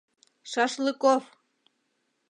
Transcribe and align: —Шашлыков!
—Шашлыков! 0.51 1.23